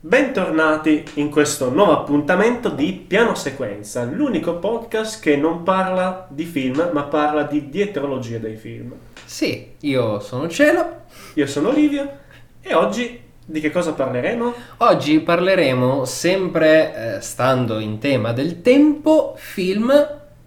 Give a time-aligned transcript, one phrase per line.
[0.00, 6.90] Bentornati in questo nuovo appuntamento di Piano Sequenza, l'unico podcast che non parla di film
[6.92, 8.92] ma parla di dietrologia dei film.
[9.24, 11.02] Sì, io sono Cielo.
[11.34, 12.16] Io sono Olivia
[12.60, 14.54] e oggi di che cosa parleremo?
[14.76, 19.92] Oggi parleremo, sempre eh, stando in tema del tempo, film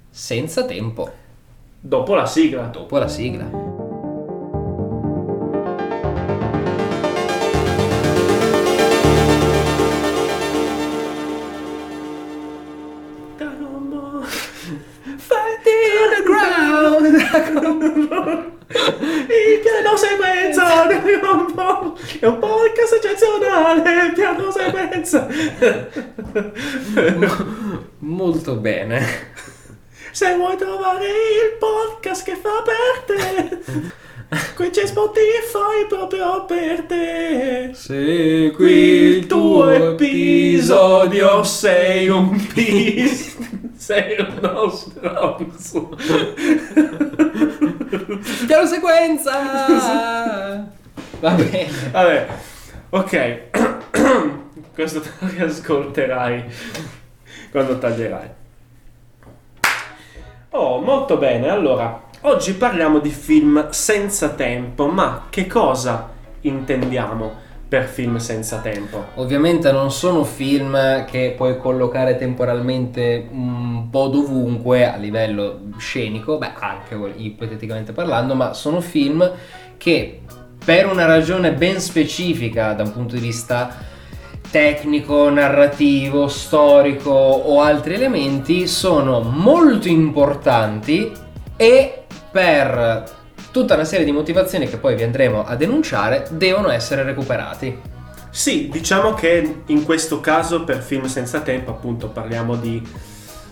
[0.10, 1.12] senza tempo.
[1.78, 2.68] Dopo la sigla.
[2.68, 3.81] Dopo la sigla.
[22.22, 24.12] È un podcast eccezionale.
[24.14, 25.28] Piano sequenza.
[27.98, 29.04] Molto bene.
[30.12, 33.58] Se vuoi trovare il podcast che fa per te,
[34.56, 37.72] qui c'è Spotify proprio per te.
[37.74, 43.36] Segui il tuo episodio, sei un pis,
[43.78, 45.98] sei uno stronzo.
[48.46, 50.70] Piano sequenza!
[51.22, 51.68] Va bene.
[51.92, 52.28] Vabbè,
[52.90, 53.42] ok,
[54.74, 56.44] questo te lo riascolterai
[57.52, 58.30] quando taglierai.
[60.50, 66.10] Oh, molto bene, allora, oggi parliamo di film senza tempo, ma che cosa
[66.42, 69.06] intendiamo per film senza tempo?
[69.16, 76.54] Ovviamente non sono film che puoi collocare temporalmente un po' dovunque a livello scenico, beh
[76.60, 79.32] anche ipoteticamente parlando, ma sono film
[79.78, 80.22] che
[80.64, 83.90] per una ragione ben specifica da un punto di vista
[84.52, 91.12] tecnico, narrativo, storico o altri elementi sono molto importanti
[91.56, 93.04] e per
[93.52, 97.80] tutta una serie di motivazioni che poi vi andremo a denunciare devono essere recuperati.
[98.30, 102.82] Sì, diciamo che in questo caso per film senza tempo appunto parliamo di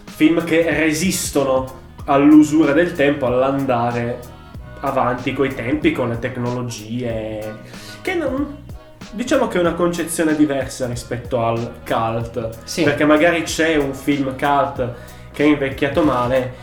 [0.05, 4.19] film che resistono all'usura del tempo, all'andare
[4.81, 7.57] avanti coi tempi, con le tecnologie,
[8.01, 8.57] che non...
[9.11, 12.83] Diciamo che è una concezione diversa rispetto al cult, Sì.
[12.83, 14.93] perché magari c'è un film cult
[15.31, 16.53] che è invecchiato male.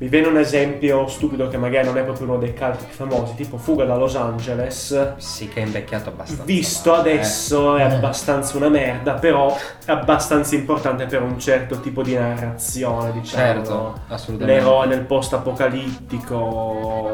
[0.00, 3.34] Mi viene un esempio stupido che magari non è proprio uno dei cult più famosi,
[3.34, 6.44] tipo Fuga da Los Angeles, Sì, che è invecchiato abbastanza.
[6.44, 7.12] Visto male, eh.
[7.16, 13.12] adesso è abbastanza una merda, però è abbastanza importante per un certo tipo di narrazione,
[13.12, 13.44] diciamo.
[13.44, 14.58] Certo, assolutamente.
[14.58, 17.12] L'eroe nel post apocalittico,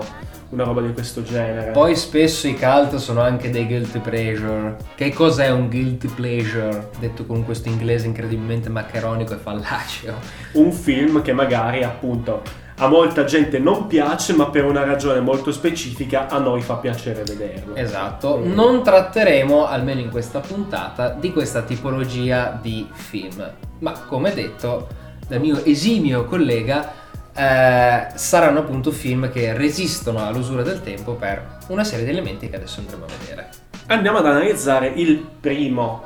[0.50, 1.72] una roba di questo genere.
[1.72, 4.76] Poi spesso i cult sono anche dei guilty pleasure.
[4.94, 6.90] Che cos'è un guilty pleasure?
[7.00, 10.14] Detto con questo inglese incredibilmente maccheronico e fallaceo.
[10.52, 15.50] un film che magari appunto a molta gente non piace, ma per una ragione molto
[15.50, 17.74] specifica a noi fa piacere vederlo.
[17.74, 23.50] Esatto, non tratteremo, almeno in questa puntata, di questa tipologia di film.
[23.78, 24.88] Ma come detto
[25.26, 26.92] dal mio esimio collega,
[27.34, 32.56] eh, saranno appunto film che resistono all'usura del tempo per una serie di elementi che
[32.56, 33.48] adesso andremo a vedere.
[33.86, 36.04] Andiamo ad analizzare il primo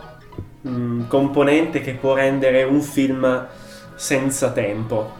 [0.68, 3.46] mm, componente che può rendere un film
[3.96, 5.18] senza tempo.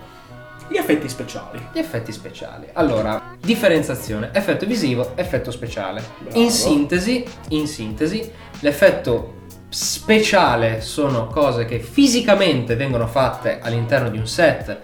[0.71, 1.61] Gli effetti speciali.
[1.73, 2.69] Gli effetti speciali.
[2.75, 6.01] Allora, differenziazione, effetto visivo, effetto speciale.
[6.21, 6.39] Bravo.
[6.41, 9.39] In sintesi, in sintesi, l'effetto
[9.69, 14.79] speciale sono cose che fisicamente vengono fatte all'interno di un set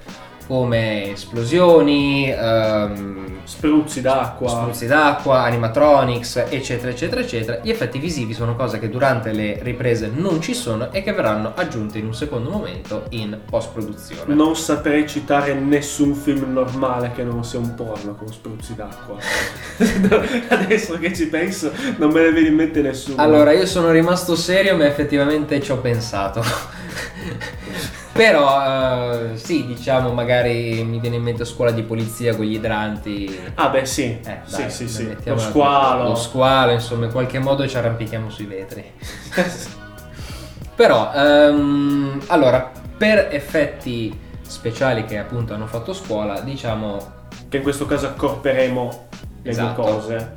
[0.46, 4.48] come esplosioni, ehm, Spruzzi d'acqua.
[4.48, 7.60] spruzzi d'acqua, animatronics, eccetera, eccetera, eccetera.
[7.62, 11.52] Gli effetti visivi sono cose che durante le riprese non ci sono e che verranno
[11.54, 14.34] aggiunte in un secondo momento in post-produzione.
[14.34, 19.16] Non saprei citare nessun film normale che non sia un porno con spruzzi d'acqua.
[20.48, 23.22] Adesso che ci penso, non me ne viene in mente nessuno.
[23.22, 26.42] Allora, io sono rimasto serio, ma effettivamente ci ho pensato.
[28.16, 33.38] Però, eh, sì, diciamo, magari mi viene in mente scuola di polizia con gli idranti.
[33.54, 34.18] Ah, beh, sì.
[34.24, 35.02] Eh, sì, dai, sì, sì.
[35.02, 35.50] Lo mettiamola così.
[35.50, 36.02] squalo.
[36.08, 38.84] Lo squalo, insomma, in qualche modo ci arrampichiamo sui vetri.
[40.74, 47.14] Però, ehm, allora, per effetti speciali che appunto hanno fatto scuola, diciamo
[47.48, 49.08] che in questo caso accorperemo
[49.42, 49.82] le Esatto.
[49.82, 50.36] due cose.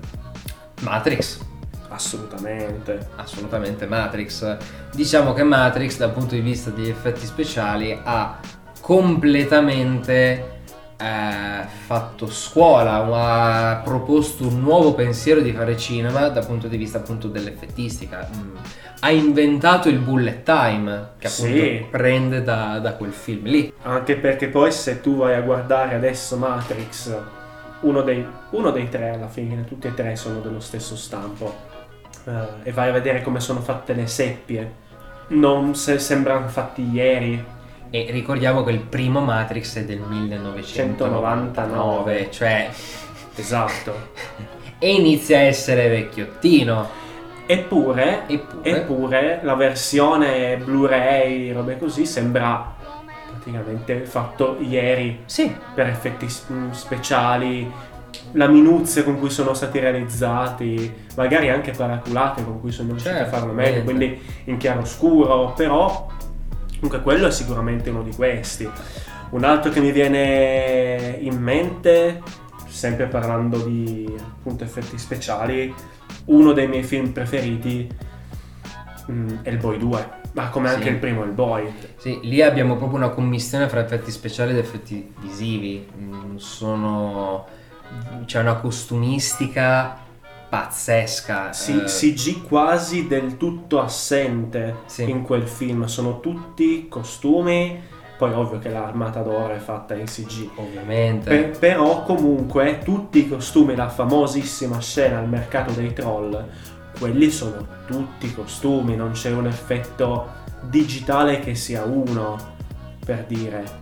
[0.81, 1.47] Matrix.
[1.89, 3.07] Assolutamente.
[3.15, 4.57] Assolutamente Matrix.
[4.93, 8.39] Diciamo che Matrix dal punto di vista degli effetti speciali ha
[8.81, 10.57] completamente
[10.97, 16.97] eh, fatto scuola, ha proposto un nuovo pensiero di fare cinema dal punto di vista
[16.99, 18.27] appunto dell'effettistica.
[18.35, 18.55] Mm.
[19.01, 21.85] Ha inventato il bullet time che appunto Sì.
[21.89, 23.73] prende da, da quel film lì.
[23.83, 27.17] Anche perché poi se tu vai a guardare adesso Matrix,
[27.81, 31.67] uno dei, uno dei tre alla fine, tutti e tre sono dello stesso stampo,
[32.25, 32.31] eh,
[32.63, 34.87] e vai a vedere come sono fatte le seppie
[35.29, 37.45] non se sembrano fatti ieri.
[37.91, 42.69] E ricordiamo che il primo Matrix è del 1999, cioè...
[43.35, 44.13] Esatto.
[44.79, 46.97] e inizia a essere vecchiottino.
[47.45, 52.75] Eppure, Eppure, eppure la versione Blu-ray, robe così, sembra
[53.27, 57.71] praticamente fatto ieri sì, per effetti speciali,
[58.33, 63.35] la minuzia con cui sono stati realizzati, magari anche paraculate con cui sono riusciti Certo,
[63.35, 66.07] a farlo meglio, quindi in chiaroscuro, però
[66.75, 68.69] comunque quello è sicuramente uno di questi.
[69.31, 72.21] Un altro che mi viene in mente,
[72.67, 75.73] sempre parlando di appunto effetti speciali,
[76.25, 77.87] uno dei miei film preferiti
[79.11, 80.75] mm, è il Boy 2, ma come Sì.
[80.75, 81.71] anche il primo il Boy.
[81.97, 85.85] sì, lì abbiamo proprio una commistione fra effetti speciali ed effetti visivi.
[85.99, 87.45] Mm, Sono...
[88.25, 89.97] c'è una costumistica
[90.49, 91.53] pazzesca.
[91.53, 95.09] Sì, eh, CG quasi del tutto assente Sì.
[95.09, 97.79] in quel film, sono tutti costumi,
[98.17, 100.49] poi ovvio che l'armata d'oro è fatta in CG.
[100.55, 101.29] Ovviamente.
[101.29, 106.43] Per- però comunque tutti i costumi, la famosissima scena al mercato dei troll,
[106.99, 110.27] quelli sono tutti costumi, non c'è un effetto
[110.61, 112.37] digitale che sia uno,
[113.05, 113.78] per dire.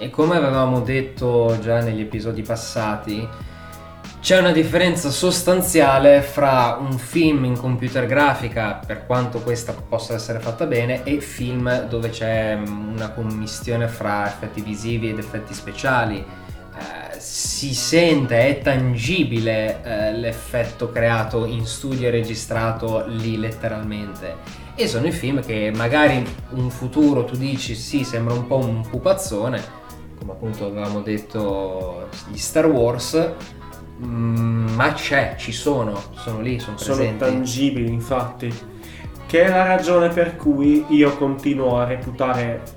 [0.00, 3.28] E come avevamo detto già negli episodi passati,
[4.20, 10.38] c'è una differenza sostanziale fra un film in computer grafica, per quanto questa possa essere
[10.38, 16.18] fatta bene, e film dove c'è una commistione fra effetti visivi ed effetti speciali.
[16.18, 24.66] Eh, si sente, è tangibile eh, l'effetto creato in studio e registrato lì letteralmente.
[24.76, 26.24] E sono i film che magari
[26.54, 29.77] in futuro tu dici sì, sembra un po' un pupazzone,
[30.28, 33.32] come appunto avevamo detto gli Star Wars,
[34.04, 37.18] mm, ma c'è, ci sono, sono lì, sono Sono presenti.
[37.18, 38.52] tangibili, infatti.
[39.26, 42.76] Che è la ragione per cui io continuo a reputare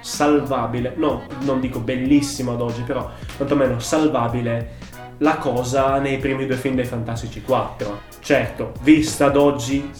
[0.00, 4.78] salvabile, no, non dico bellissimo ad oggi, però quantomeno salvabile
[5.18, 8.00] la cosa nei primi due film dei Fantastici 4.
[8.20, 9.90] Certo, vista ad oggi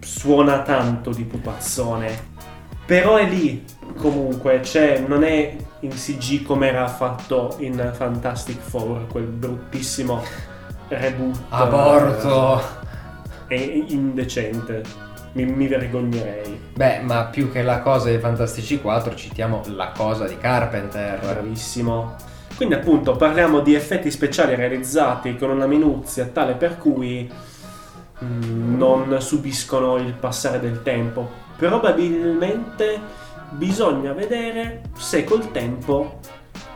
[0.00, 2.26] suona tanto di pupazzone,
[2.84, 3.64] però è lì
[3.96, 10.22] comunque, cioè non è in CG come era fatto in Fantastic Four, quel bruttissimo
[10.88, 11.36] reboot.
[11.48, 12.60] Aborto!
[13.46, 14.82] È indecente.
[15.32, 16.60] Mi, mi vergognerei.
[16.74, 21.20] Beh, ma più che la cosa dei Fantastici 4 citiamo la cosa di Carpenter.
[21.20, 22.16] Bravissimo.
[22.56, 27.30] Quindi appunto parliamo di effetti speciali realizzati con una minuzia tale per cui
[28.24, 31.46] mm, non subiscono il passare del tempo.
[31.56, 33.00] Probabilmente
[33.50, 36.18] bisogna vedere se col tempo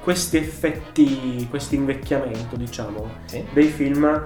[0.03, 3.45] questi effetti, questo invecchiamento, diciamo, Sì.
[3.53, 4.23] dei film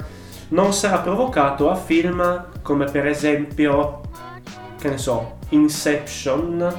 [0.48, 4.00] non sarà provocato a film come per esempio,
[4.78, 6.74] che ne so, Inception.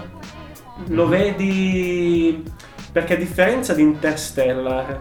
[0.87, 1.09] Lo Mhm.
[1.09, 2.43] vedi
[2.91, 4.99] perché a differenza di Interstellar,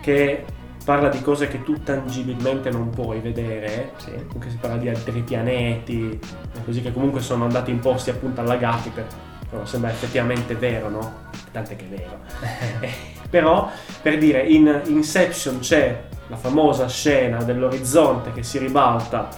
[0.00, 0.44] che
[0.84, 4.10] parla di cose che tu tangibilmente non puoi vedere, Sì.
[4.12, 6.18] comunque si parla di altri pianeti,
[6.64, 9.06] così che comunque sono andati in posti appunto allagati, per,
[9.50, 11.14] però sembra effettivamente vero, no?
[11.52, 13.08] Tant'è che è vero.
[13.30, 19.28] Però, per dire, in Inception c'è la famosa scena dell'orizzonte che si ribalta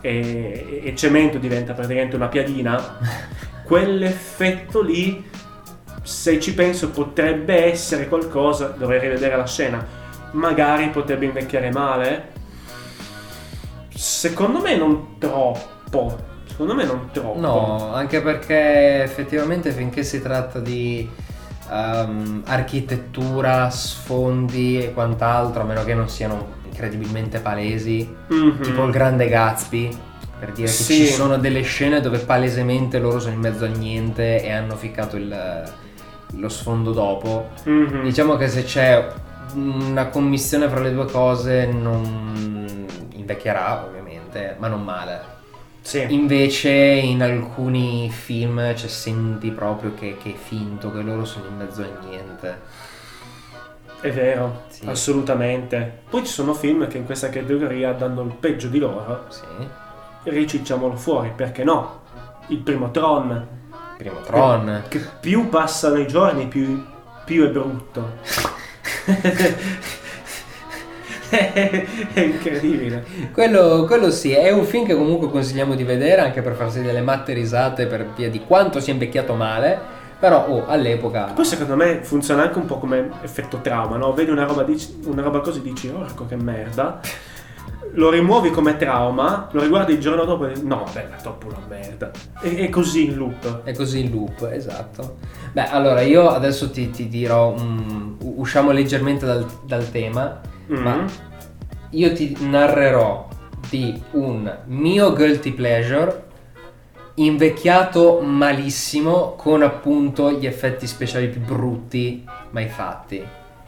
[0.00, 2.98] e, e cemento diventa praticamente una piadina.
[3.64, 5.26] Quell'effetto lì,
[6.02, 9.84] se ci penso, potrebbe essere qualcosa, dovrei rivedere la scena,
[10.32, 12.32] magari potrebbe invecchiare male.
[13.88, 16.32] Secondo me non troppo.
[16.54, 17.40] Secondo me non troppo.
[17.40, 21.10] No, anche perché effettivamente finché si tratta di
[21.68, 28.60] ehm, architettura, sfondi e quant'altro, a meno che non siano incredibilmente palesi, Mhm.
[28.60, 29.96] tipo il grande Gatsby,
[30.38, 30.94] per dire che Sì.
[30.94, 35.16] ci sono delle scene dove palesemente loro sono in mezzo al niente e hanno ficcato
[35.16, 35.72] il-
[36.36, 37.48] lo sfondo dopo.
[37.64, 38.02] Mhm.
[38.02, 39.08] Diciamo che se c'è
[39.54, 45.32] una commissione fra le due cose non invecchierà ovviamente, ma non male.
[45.84, 46.06] Sì.
[46.08, 51.56] Invece in alcuni film cioè, senti proprio che, che è finto, che loro sono in
[51.58, 52.60] mezzo a niente.
[54.00, 54.86] È vero, Sì.
[54.86, 56.00] assolutamente.
[56.08, 59.26] Poi ci sono film che in questa categoria danno il peggio di loro.
[59.28, 59.42] Sì.
[60.22, 62.00] Ricicciamolo fuori, perché no?
[62.46, 63.46] Il primo Tron,
[63.98, 64.84] Primo Tron.
[64.88, 66.82] che più passano i giorni, più,
[67.26, 68.12] più è brutto.
[72.12, 73.04] è incredibile.
[73.32, 77.00] Quello, quello sì, è un film che comunque consigliamo di vedere anche per farsi delle
[77.00, 80.02] matte risate per via di quanto sia invecchiato male.
[80.18, 84.12] Però oh, all'epoca Poi secondo me funziona anche un po' come effetto trauma, no?
[84.14, 87.00] Vedi una roba, dici- una roba così dici, orco che merda.
[87.94, 91.48] lo rimuovi come trauma, lo riguardi il giorno dopo e dici, no, vabbè, è troppo
[91.48, 92.10] una merda.
[92.40, 93.64] E, è così in loop.
[93.64, 95.16] È così in loop, esatto.
[95.52, 100.82] Beh, allora io adesso ti, ti dirò, um, usciamo leggermente dal, dal tema, Mm.
[100.82, 101.04] ma
[101.90, 103.28] io ti narrerò
[103.68, 106.22] di un mio guilty pleasure
[107.16, 113.24] invecchiato malissimo con appunto gli effetti speciali più brutti mai fatti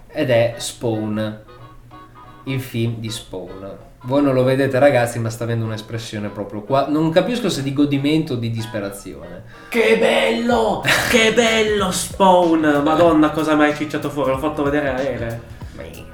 [0.08, 1.40] ed è Spawn
[2.44, 6.86] il film di Spawn voi non lo vedete ragazzi ma sta avendo un'espressione proprio qua
[6.88, 10.82] non capisco se di godimento o di disperazione Che bello!
[11.10, 12.82] Che bello Spawn!
[12.84, 14.30] Madonna, cosa mi hai cicciato fuori?
[14.30, 15.54] L'ho fatto vedere a Ere.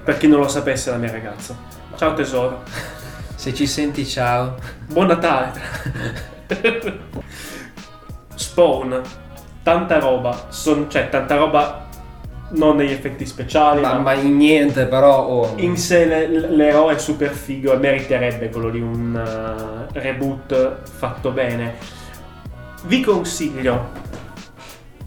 [0.05, 1.57] Per chi non lo sapesse, la mia ragazza.
[1.97, 2.63] Ciao tesoro.
[3.35, 5.61] se ci senti ciao Buon Natale.
[8.35, 9.01] Spawn.
[9.63, 10.47] Tanta roba.
[10.49, 11.89] Son- cioè, tanta roba
[12.55, 16.97] non negli effetti speciali, ma, ma, ma in niente però oh, in sé le- l'eroe
[16.97, 21.75] è super figo e meriterebbe quello di un uh, reboot fatto bene.
[22.85, 23.91] Vi consiglio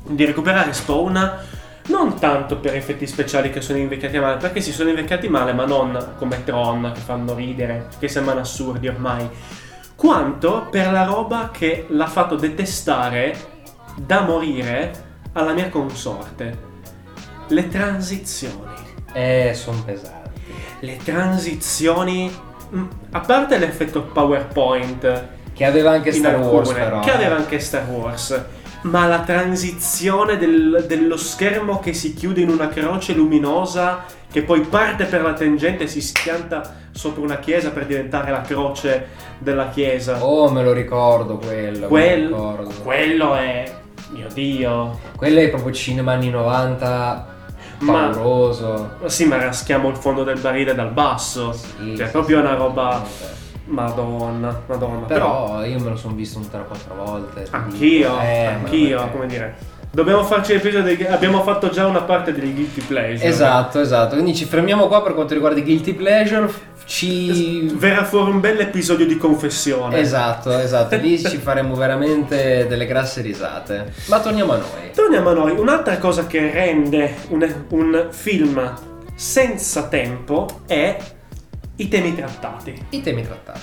[0.07, 1.39] di recuperare Spawn
[1.87, 5.65] non tanto per effetti speciali che sono invecchiati male, perché si sono invecchiati male, ma
[5.65, 9.27] non come Tron che fanno ridere, che sembrano assurdi ormai,
[9.95, 13.35] quanto per la roba che l'ha fatto detestare
[13.95, 16.73] da morire alla mia consorte.
[17.47, 18.73] Le transizioni
[19.13, 20.25] eh sono pesanti
[20.79, 22.33] le transizioni
[22.73, 27.13] mm, a parte l'effetto PowerPoint che aveva anche Star Wars alcune, però che eh.
[27.13, 28.43] aveva anche Star Wars
[28.85, 34.61] ma la transizione del- dello schermo che si chiude in una croce luminosa che poi
[34.61, 39.07] parte per la tangente e si schianta sopra una chiesa per diventare la croce
[39.39, 41.79] della chiesa Oh, me lo ricordo quello.
[41.81, 42.81] me Quel- lo ricordo.
[42.83, 43.73] quello è
[44.09, 47.27] mio dio Quello è proprio cinema anni 90,
[47.79, 48.91] Ma- pauroso.
[49.05, 52.43] sì ma raschiamo il fondo del barile dal basso Sì, cioè sì, proprio sì.
[52.45, 53.03] una roba
[53.65, 57.47] madonna madonna Però io me lo sono visto un 3-4 volte.
[57.49, 59.73] Anch'io, Eh, anch'io, ma- come dire.
[59.91, 63.25] Dobbiamo farci l'episodio, abbiamo fatto già una parte degli guilty pleasure.
[63.29, 64.15] Esatto, esatto.
[64.15, 66.51] Quindi ci fermiamo qua per quanto riguarda i guilty pleasure.
[66.83, 67.73] Ci...
[67.77, 69.97] Verrà fuori un bel episodio di confessione.
[69.97, 70.97] Esatto, esatto.
[70.97, 73.93] Lì ci faremo veramente delle grasse risate.
[74.07, 74.91] Ma torniamo a noi.
[74.93, 75.51] Torniamo a noi.
[75.57, 78.73] Un'altra cosa che rende un, un film
[79.15, 80.97] senza tempo è
[81.77, 82.85] i temi trattati.
[82.89, 83.61] I temi trattati.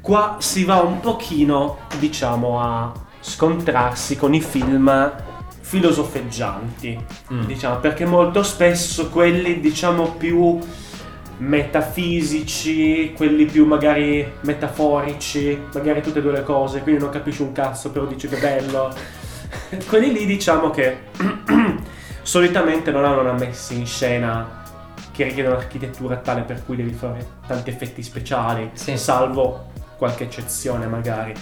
[0.00, 5.12] Qua si va un pochino, diciamo, a scontrarsi con i film
[5.60, 7.04] filosofeggianti.
[7.32, 7.44] Mm.
[7.44, 10.58] diciamo, perché molto spesso quelli, diciamo, più
[11.38, 17.52] metafisici, quelli più magari metaforici, magari tutte e due le cose, quindi non capisci un
[17.52, 18.94] cazzo, però dici che bello.
[19.88, 20.98] quelli lì diciamo che
[22.22, 24.63] solitamente non hanno una messa in scena
[25.14, 28.96] che richiede un'architettura tale per cui devi fare tanti effetti speciali, Sì.
[28.98, 29.66] salvo
[29.96, 31.32] qualche eccezione magari.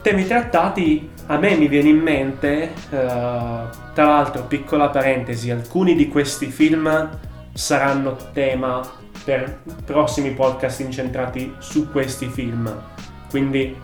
[0.00, 6.08] Temi trattati, a me mi viene in mente, eh, tra l'altro piccola parentesi, alcuni di
[6.08, 7.10] questi film
[7.52, 8.80] saranno tema
[9.22, 12.74] per prossimi podcast incentrati su questi film.
[13.28, 13.76] Quindi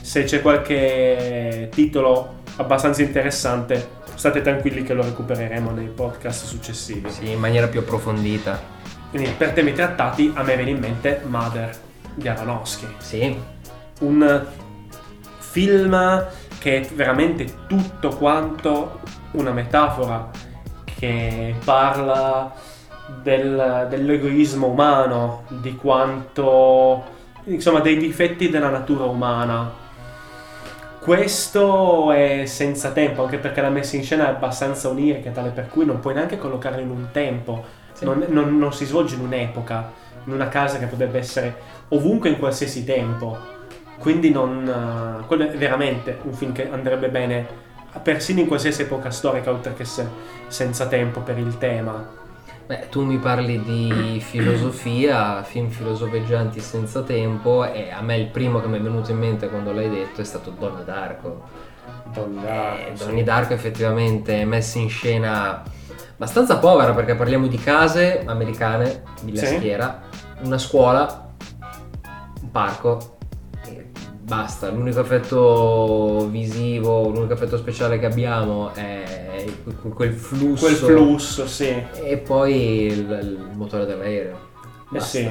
[0.00, 7.08] se c'è qualche titolo abbastanza interessante, state tranquilli che lo recupereremo nei podcast successivi.
[7.10, 8.60] Sì, in maniera più approfondita.
[9.10, 11.74] Quindi per temi trattati a me viene in mente Mother
[12.14, 13.40] di Aronofsky Sì.
[14.00, 14.44] un
[15.38, 16.26] film
[16.58, 19.00] che è veramente tutto quanto
[19.32, 20.28] una metafora
[20.84, 22.52] che parla
[23.22, 27.04] del- dell'egoismo umano, di quanto
[27.44, 29.86] insomma dei difetti della natura umana.
[31.08, 35.68] Questo è senza tempo, anche perché la messa in scena è abbastanza onirica, tale per
[35.68, 38.04] cui non puoi neanche collocarla in un tempo, Sì.
[38.04, 39.90] non, non- non si svolge in un'epoca,
[40.24, 41.56] in una casa che potrebbe essere
[41.88, 43.38] ovunque in qualsiasi tempo.
[43.98, 44.68] Quindi non.
[45.22, 47.46] eh, quello è veramente un film che andrebbe bene
[48.02, 50.06] persino in qualsiasi epoca storica, oltre che se
[50.48, 52.17] senza tempo per il tema.
[52.68, 58.60] Beh, tu mi parli di filosofia, film filosofeggianti senza tempo e a me il primo
[58.60, 61.44] che mi è venuto in mente quando l'hai detto è stato Donnie Darko.
[62.14, 65.62] Eh, Donnie Darko effettivamente messa in scena
[66.12, 69.56] abbastanza povera perché parliamo di case americane, Villa Sì.
[69.56, 70.02] Schiera,
[70.42, 71.32] una scuola,
[72.42, 73.16] un parco
[73.64, 73.86] e
[74.20, 74.68] basta.
[74.68, 79.27] L'unico effetto visivo, l'unico effetto speciale che abbiamo è
[79.94, 80.64] quel flusso.
[80.64, 81.74] Quel flusso, sì.
[82.02, 84.36] E poi il, il motore dell'aereo.
[84.92, 85.18] Eh Basta.
[85.18, 85.30] sì.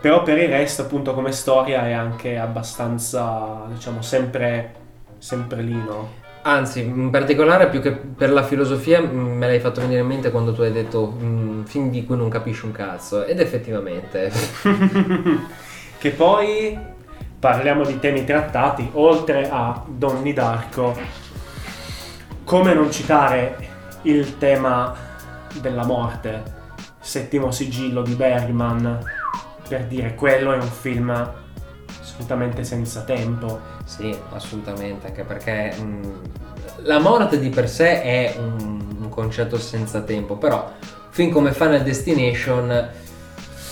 [0.00, 4.74] Però per il resto, appunto, come storia è anche abbastanza, diciamo, sempre,
[5.18, 6.24] sempre lì, no?
[6.42, 10.52] Anzi, in particolare più che per la filosofia me l'hai fatto venire in mente quando
[10.54, 13.24] tu hai detto "Mm, film di cui non capisci un cazzo.
[13.24, 14.30] Ed effettivamente,
[15.98, 16.78] che poi
[17.38, 20.94] parliamo di temi trattati, oltre a Donnie Darko,
[22.46, 23.56] come non citare
[24.02, 24.94] il tema
[25.60, 26.44] della morte,
[27.00, 29.00] settimo sigillo di Bergman,
[29.68, 31.10] per dire quello è un film
[32.00, 33.60] assolutamente senza tempo.
[33.84, 36.20] Sì, assolutamente, anche perché mh,
[36.84, 40.72] la morte di per sé è un, un concetto senza tempo, però
[41.10, 42.90] film come Final Destination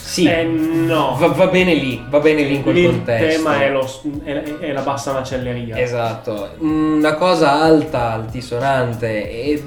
[0.05, 1.15] sì, Eh, no.
[1.17, 3.25] va, va bene lì, va bene lì in quel Lì contesto.
[3.25, 3.89] Il tema è, lo-
[4.23, 5.77] è- è la bassa macelleria.
[5.79, 9.63] Esatto, una cosa alta, altisonante e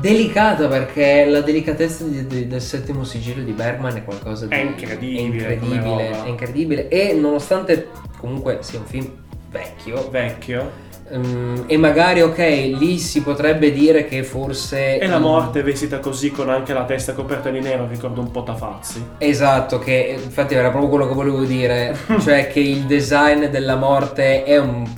[0.00, 4.58] delicata perché la delicatezza di- di- del settimo sigillo di Bergman è qualcosa di È
[4.58, 5.18] incredibile
[5.48, 9.10] è incredibile, è incredibile e nonostante comunque sia un film
[9.50, 10.70] vecchio Vecchio.
[11.10, 12.38] Ehm, e magari ok
[12.78, 16.84] lì si potrebbe dire che forse E la il- morte vestita così con anche la
[16.84, 19.04] testa coperta di nero ricorda un po' Tafazzi.
[19.18, 24.44] Esatto, che infatti era proprio quello che volevo dire, cioè che il design della morte
[24.44, 24.88] è un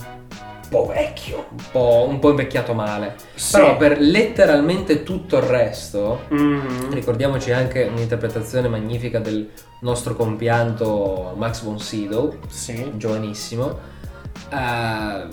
[0.67, 3.15] po' vecchio, un po', un po' invecchiato male.
[3.35, 3.51] Sì.
[3.57, 6.91] Però per letteralmente tutto il resto, Mhm.
[6.91, 9.47] ricordiamoci anche un'interpretazione magnifica del
[9.81, 12.93] nostro compianto Max von Sydow, Sì.
[12.95, 13.93] giovanissimo.
[14.49, 15.27] eh,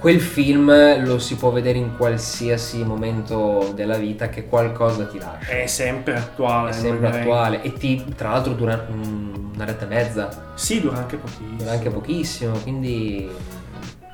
[0.00, 5.52] quel film lo si può vedere in qualsiasi momento della vita che qualcosa ti lascia.
[5.52, 6.70] È sempre attuale.
[6.70, 11.16] È sempre attuale e ti, tra l'altro dura mm, un'oretta e mezza, Sì, dura anche
[11.18, 11.56] pochissimo.
[11.58, 13.30] dura anche pochissimo, quindi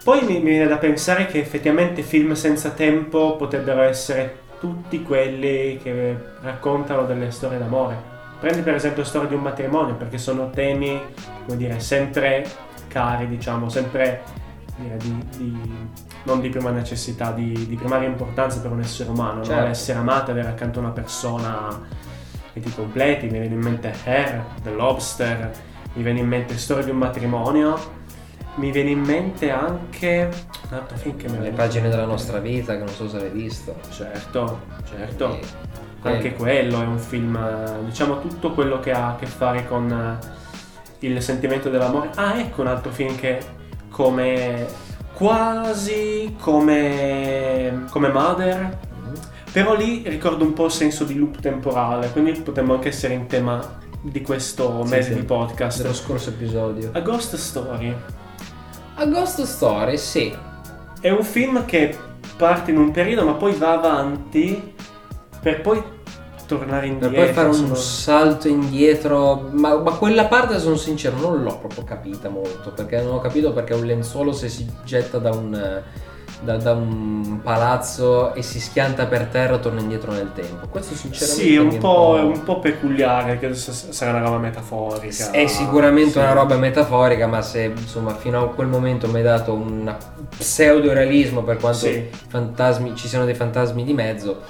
[0.03, 5.79] Poi mi, mi viene da pensare che effettivamente film senza tempo potrebbero essere tutti quelli
[5.81, 8.15] che raccontano delle storie d'amore.
[8.41, 11.01] Prendi per esempio storia di un matrimonio, perché sono temi,
[11.47, 12.45] come dire, sempre
[12.89, 14.23] cari, diciamo, sempre
[14.77, 15.89] dire, di, di-
[16.25, 19.45] non di prima necessità, di, di primaria importanza per un essere umano, no?
[19.45, 19.71] Certo.
[19.71, 21.81] Essere amato, avere accanto una persona
[22.53, 25.51] che ti completi, mi viene in mente Hair, The Lobster,
[25.95, 27.79] mi viene in mente Storia di un matrimonio,
[28.57, 30.29] mi viene in mente anche
[30.71, 33.31] un altro film che mi le pagine della nostra vita che non so se l'hai
[33.31, 33.77] visto.
[33.91, 35.29] Certo, certo.
[35.29, 35.49] Quindi,
[36.03, 36.77] Anche quello.
[36.77, 41.07] quello è un film, eh, diciamo tutto quello che ha a che fare con eh,
[41.07, 42.11] il sentimento dell'amore.
[42.15, 43.39] Ah, ecco un altro film che
[43.97, 44.67] come
[45.15, 49.15] quasi come come Mother, Mm.
[49.53, 53.27] però lì ricordo un po' il senso di loop temporale, quindi potremmo anche essere in
[53.27, 55.19] tema di questo Sì, mese sì.
[55.21, 55.81] di podcast.
[55.81, 56.91] dello scorso episodio.
[56.93, 57.95] A Ghost Story
[58.97, 60.37] A Ghost Story, sì.
[61.01, 61.97] è un film che
[62.37, 64.75] parte in un periodo ma poi va avanti
[65.41, 65.83] per poi
[66.47, 67.17] tornare Per indietro.
[67.25, 71.85] poi fare un sono- salto indietro, ma, ma quella parte sono sincero non l'ho proprio
[71.85, 75.83] capita molto, perché non ho capito perché un lenzuolo se si getta da un,
[76.41, 80.67] da, da un palazzo e si schianta per terra torna indietro nel tempo.
[80.69, 85.31] Questo sinceramente Sì, è un po', è un po' peculiare, s- sarà una roba metaforica.
[85.31, 86.19] È sicuramente Sì.
[86.19, 89.95] una roba metaforica, ma se insomma fino a quel momento mi hai dato un
[90.39, 92.09] pseudo-realismo per quanto Sì.
[92.29, 94.41] fantasmi, ci siano dei fantasmi di mezzo,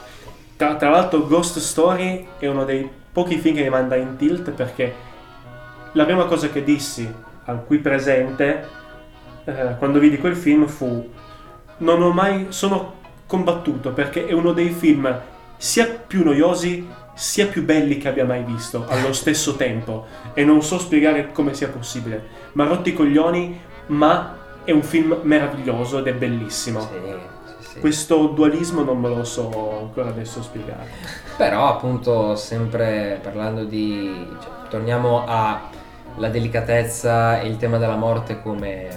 [0.57, 4.51] Tra, tra l'altro Ghost Story è uno dei pochi film che mi manda in tilt
[4.51, 4.95] perché
[5.92, 7.11] la prima cosa che dissi
[7.45, 8.69] al qui presente
[9.45, 11.11] eh, quando vidi quel film fu
[11.79, 12.95] non ho mai sono
[13.27, 15.21] combattuto perché è uno dei film
[15.57, 20.07] sia più noiosi sia più belli che abbia mai visto allo stesso tempo.
[20.35, 22.23] E non so spiegare come sia possibile.
[22.53, 26.81] Ma rotti i coglioni ma è un film meraviglioso ed è bellissimo.
[26.81, 27.36] Sì,
[27.77, 30.89] sì, questo dualismo non me lo so ancora adesso spiegare
[31.37, 34.27] Però appunto sempre parlando di...
[34.41, 38.89] cioè, torniamo alla delicatezza e il tema della morte come,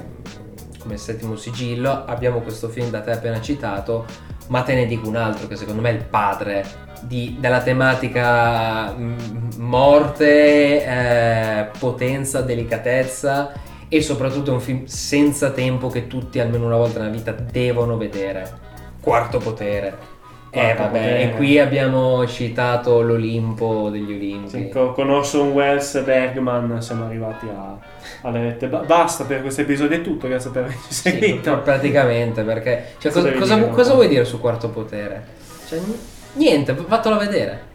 [0.79, 4.05] come settimo sigillo, abbiamo questo film da te appena citato,
[4.47, 8.93] ma te ne dico un altro che secondo me è il padre di- della tematica
[8.93, 9.17] mm,
[9.57, 13.51] morte, eh, potenza, delicatezza
[13.87, 17.97] e soprattutto è un film senza tempo che tutti almeno una volta nella vita devono
[17.97, 18.67] vedere.
[19.01, 20.17] Quarto potere.
[20.51, 21.21] Eh vabbè, potere.
[21.21, 24.49] e qui abbiamo citato l'Olimpo degli Olimpi.
[24.49, 27.77] Sì, co- con Orson Welles e Bergman siamo arrivati a,
[28.23, 28.67] alle rette.
[28.67, 31.59] Ba- basta per questo episodio, è tutto, grazie per averci Sì, seguito.
[31.61, 35.23] praticamente, perché cioè, Cosa cosa, dire, cosa vuoi dire su quarto potere?
[35.67, 35.79] Cioè,
[36.33, 37.67] niente, vattelo a vedere.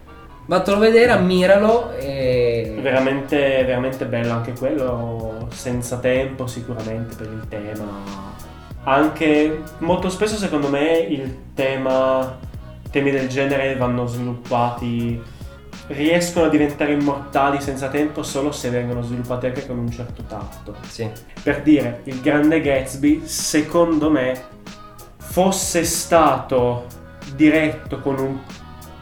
[0.47, 2.77] Vattelo a vedere, ammiralo e...
[2.83, 8.34] Veramente, veramente bello anche quello, senza tempo sicuramente per il tema.
[8.85, 12.39] Anche molto spesso secondo me il tema,
[12.91, 15.21] temi del genere vanno sviluppati,
[15.89, 20.75] riescono a diventare immortali senza tempo solo se vengono sviluppati anche con un certo tatto.
[20.87, 21.11] Sì,
[21.43, 24.41] per dire, il grande Gatsby, secondo me,
[25.17, 26.87] fosse stato
[27.35, 28.39] diretto con un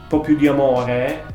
[0.07, 1.25] po' più di amore,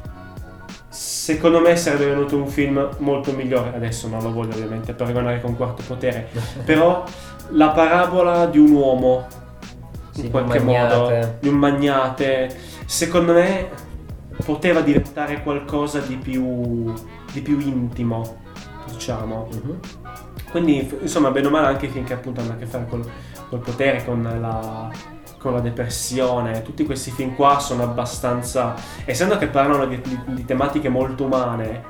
[0.88, 3.74] secondo me sarebbe venuto un film molto migliore.
[3.74, 6.28] Adesso non lo voglio ovviamente paragonare con Quarto Potere,
[6.64, 7.04] però
[7.50, 9.26] la parabola di un uomo,
[10.10, 12.54] Sì, in qualche modo, di un magnate,
[12.86, 13.68] secondo me
[14.44, 16.92] poteva diventare qualcosa di più,
[17.32, 18.36] di più intimo,
[18.90, 19.48] diciamo.
[19.52, 19.80] Mhm.
[20.50, 23.04] Quindi, insomma, bene o male anche che appunto hanno a che fare col,
[23.50, 24.90] col potere, con la,
[25.38, 28.74] con la depressione, tutti questi film qua sono abbastanza...
[29.04, 31.84] Essendo che parlano di, di- di tematiche molto umane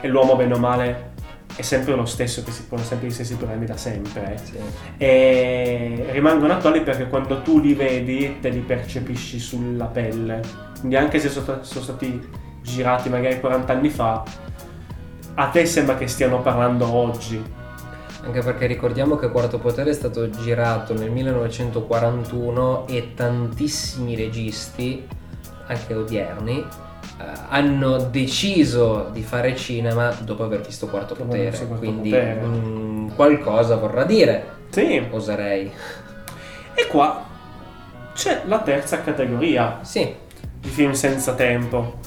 [0.00, 1.09] e l'uomo bene o male
[1.56, 4.56] è sempre lo stesso, che si pone sempre gli stessi problemi da sempre, Sì.
[4.96, 10.40] e rimangono attuali perché quando tu li vedi te li percepisci sulla pelle.
[10.78, 12.20] Quindi anche se sono, sono stati
[12.62, 14.22] girati magari 40 anni fa,
[15.34, 17.42] a te sembra che stiano parlando oggi.
[18.22, 25.06] Anche perché ricordiamo che Quarto Potere è stato girato nel 1941 e tantissimi registi,
[25.66, 26.66] anche odierni, eh,
[27.48, 31.50] hanno deciso di fare cinema dopo aver visto Quarto Dopo Potere.
[31.56, 32.40] Quarto Quindi Potere.
[32.44, 35.70] mm, qualcosa vorrà dire, Sì, oserei.
[36.74, 37.26] e qua
[38.14, 40.14] c'è la terza categoria Sì,
[40.60, 41.98] di film senza tempo.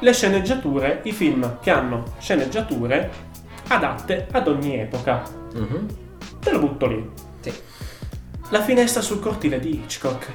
[0.00, 3.10] Le sceneggiature, i film che hanno sceneggiature
[3.68, 5.22] adatte ad ogni epoca.
[5.54, 5.86] mhm,
[6.40, 7.10] Te lo butto lì.
[7.40, 7.52] sì.
[8.50, 10.32] La finestra sul cortile di Hitchcock.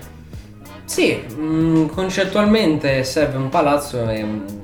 [0.85, 4.61] Sì, mm, concettualmente serve un palazzo e un...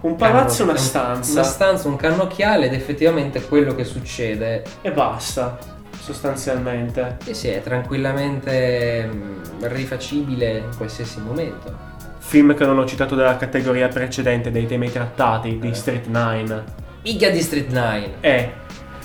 [0.00, 1.32] Un palazzo e una un- stanza.
[1.32, 5.58] Una stanza, un cannocchiale ed effettivamente quello che succede E basta,
[6.00, 7.16] sostanzialmente.
[7.24, 11.86] Sì, sì, è tranquillamente mm, rifacibile in qualsiasi momento.
[12.18, 15.58] Film che non ho citato dalla categoria precedente dei temi trattati, Eh.
[15.58, 16.64] di Street Nine.
[17.02, 18.14] Iga di Street 9.
[18.20, 18.50] È,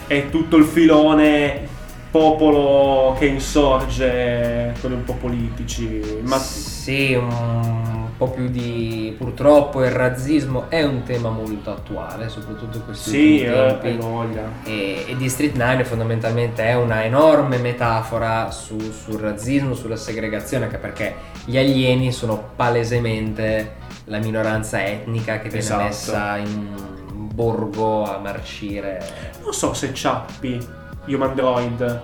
[0.08, 1.68] è tutto il filone
[2.14, 6.22] popolo che insorge, quelli un po' politici.
[6.22, 9.16] Ma Sì, un po' più di...
[9.18, 13.88] purtroppo il razzismo è un tema molto attuale, soprattutto in questi sì, eh, tempi.
[13.88, 14.44] hai voglia.
[14.64, 20.78] E, e District 9 fondamentalmente è una enorme metafora su- sul razzismo, sulla segregazione, anche
[20.78, 25.82] perché gli alieni sono palesemente la minoranza etnica che viene Esatto.
[25.84, 26.68] messa in
[27.16, 29.32] un borgo a marcire.
[29.42, 30.60] Non so se Chappie,
[31.08, 32.02] Human Droid,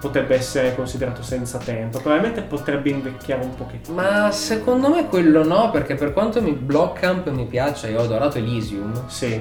[0.00, 2.00] potrebbe essere considerato senza tempo.
[2.00, 3.94] Probabilmente potrebbe invecchiare un pochettino.
[3.94, 8.38] Ma secondo me quello no, perché per quanto mi Blockcamp mi piaccia, io ho adorato
[8.38, 9.40] Elysium, Sì,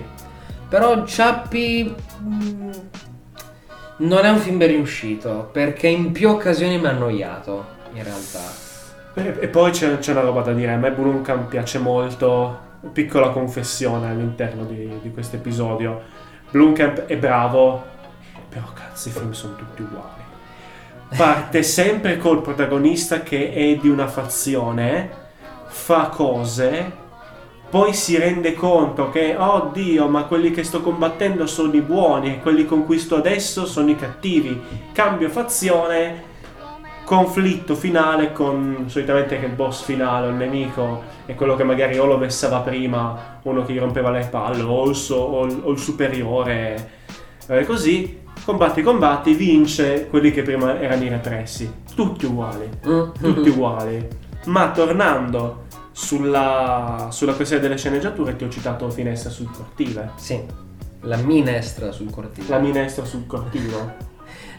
[0.69, 2.71] però Chappie mm,
[3.97, 8.69] non è un film ben riuscito, perché in più occasioni mi ha annoiato, in realtà.
[9.13, 14.09] E, poi c'è, c'è una roba da dire, a me Blumkamp piace molto, piccola confessione
[14.09, 16.01] all'interno di, di questo episodio.
[16.51, 17.83] Blumkamp è bravo,
[18.51, 20.19] però cazzo i film sono tutti uguali.
[21.15, 25.09] Parte sempre col protagonista che è di una fazione,
[25.67, 26.99] fa cose,
[27.69, 29.71] poi si rende conto che, oh
[30.09, 33.95] ma quelli che sto combattendo sono i buoni, quelli con cui sto adesso sono i
[33.95, 34.61] cattivi.
[34.91, 36.23] Cambio fazione,
[37.05, 42.05] conflitto finale con solitamente che il boss finale il nemico è quello che magari o
[42.05, 45.71] lo vessava prima, uno che gli rompeva le palle, o il, so- o il- o
[45.71, 46.89] il superiore,
[47.47, 48.19] eh, così.
[48.43, 51.71] Combatti, combatti, vince quelli che prima erano i repressi.
[51.93, 54.07] Tutti uguali, tutti uguali.
[54.45, 60.11] Ma tornando sulla, sulla questione delle sceneggiature, ti ho citato Finestra sul cortile.
[60.15, 60.41] Sì,
[61.01, 62.47] la minestra sul cortile.
[62.49, 64.09] La minestra sul cortile.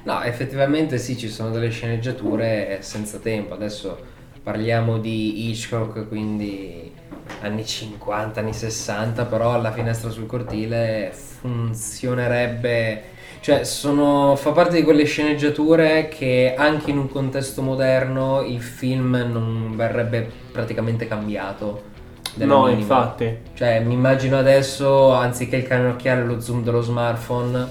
[0.05, 3.55] No, effettivamente sì, ci sono delle sceneggiature senza tempo.
[3.55, 3.97] Adesso
[4.43, 6.93] parliamo di Hitchcock, quindi
[7.41, 13.03] anni 50, anni 60, però la finestra sul cortile funzionerebbe.
[13.43, 19.17] Cioè, sono, fa parte di quelle sceneggiature che anche in un contesto moderno il film
[19.17, 21.83] non verrebbe praticamente cambiato.
[22.35, 22.81] No, minima.
[22.81, 23.39] infatti.
[23.55, 27.67] Cioè, mi immagino adesso, anziché il cannocchiale, lo zoom dello smartphone,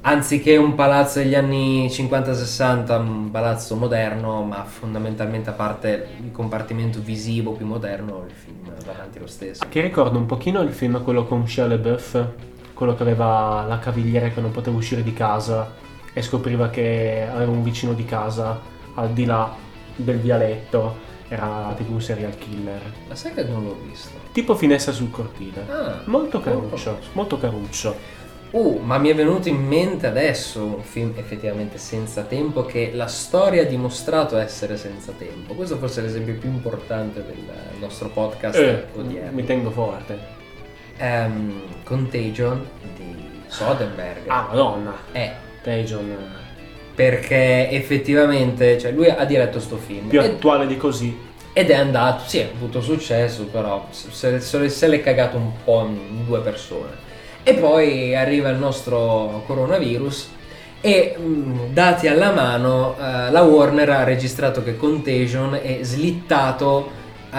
[0.00, 6.98] anziché un palazzo degli anni 50-60, un palazzo moderno, ma fondamentalmente a parte il compartimento
[7.00, 9.64] visivo più moderno, il film va avanti lo stesso.
[9.68, 12.26] Che ricorda un pochino il film quello con Shia LaBeouf,
[12.74, 15.72] quello che aveva la cavigliera che non poteva uscire di casa
[16.12, 18.60] e scopriva che aveva un vicino di casa
[18.94, 19.52] al di là
[19.96, 20.96] del vialetto,
[21.28, 22.80] era tipo un serial killer.
[23.08, 24.10] Ma sai che non l'ho visto?
[24.32, 25.64] Tipo finestra sul cortile.
[25.68, 28.22] Ah, Molto caruccio, molto caruccio.
[28.50, 33.08] Uh, ma mi è venuto in mente adesso un film effettivamente senza tempo che la
[33.08, 35.54] storia ha dimostrato essere senza tempo.
[35.54, 39.32] Questo forse è l'esempio più importante del nostro podcast Eh, odierno.
[39.32, 40.42] mi tengo forte.
[40.98, 43.14] Ehm, Contagion di
[43.46, 44.26] Soderbergh.
[44.28, 44.94] Ah, madonna.
[45.12, 45.30] Eh,
[45.62, 46.16] Tajon,
[46.94, 50.08] perché effettivamente, cioè lui ha diretto sto film.
[50.08, 51.32] più E- attuale di così.
[51.52, 55.82] Ed è andato, sì, ha avuto successo, però se, se, se l'è cagato un po'
[55.86, 57.02] in due persone.
[57.44, 60.30] E poi arriva il nostro coronavirus
[60.80, 66.90] e mh, dati alla mano eh, la Warner ha registrato che Contagion è slittato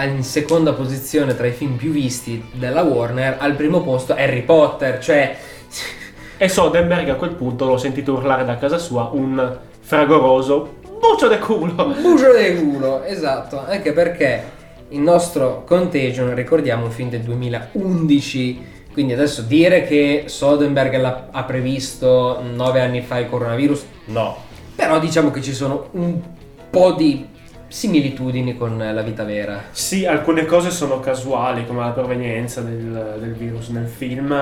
[0.04, 4.98] in seconda posizione tra i film più visti della Warner, al primo posto Harry Potter,
[4.98, 5.36] cioè...
[6.38, 11.38] E Soderbergh a quel punto l'ho sentito urlare da casa sua un fragoroso bucio de
[11.38, 11.94] culo.
[12.00, 14.42] Bucio de culo, esatto, anche perché
[14.88, 22.42] il nostro Contagion, ricordiamo, un film del 2011, quindi adesso dire che Soderbergh ha previsto
[22.42, 24.44] nove anni fa il coronavirus, no.
[24.74, 26.20] Però diciamo che ci sono un
[26.68, 27.26] po' di
[27.68, 29.64] similitudini con la vita vera.
[29.70, 34.34] Sì, alcune cose sono casuali, come la provenienza del, del virus nel film,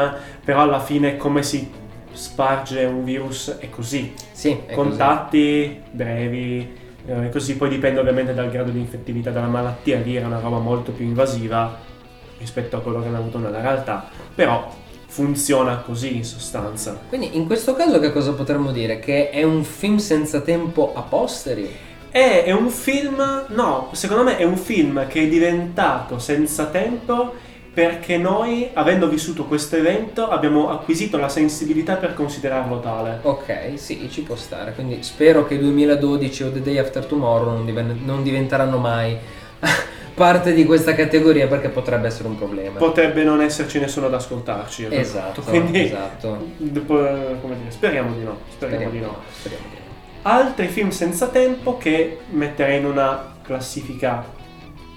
[0.45, 1.71] però alla fine come si
[2.13, 4.13] sparge un virus è così.
[4.33, 5.97] Sì, è Contatti così.
[5.97, 10.41] brevi, eh, così poi dipende ovviamente dal grado di infettività della malattia, lì era una
[10.41, 11.93] roba molto più invasiva
[12.39, 16.99] rispetto a quello che hanno avuto nella realtà, però funziona così in sostanza.
[17.09, 18.99] Quindi in questo caso che cosa potremmo dire?
[18.99, 21.93] Che è un film senza tempo a posteri?
[22.15, 27.35] È, è, un film, no, secondo me è un film che è diventato senza tempo
[27.75, 33.19] perché noi, avendo vissuto questo evento, abbiamo acquisito la sensibilità per considerarlo tale.
[33.23, 34.75] Ok, sì, ci può stare.
[34.75, 39.17] Quindi spero che 2012 o The Day After Tomorrow non, diven- non diventeranno mai
[40.15, 42.79] parte di questa categoria perché potrebbe essere un problema.
[42.79, 44.87] Potrebbe non esserci nessuno ad ascoltarci.
[44.89, 46.47] Esatto, Quindi, esatto.
[46.57, 48.39] come dire, speriamo di no.
[48.53, 49.17] Speriamo, speriamo di no.
[49.37, 49.84] Speriamo di no
[50.25, 54.25] altri film senza tempo che metterei in una classifica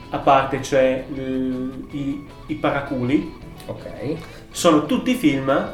[0.10, 3.36] a parte, cioè l- i, i paraculi.
[3.66, 4.16] Ok.
[4.52, 5.74] Sono tutti film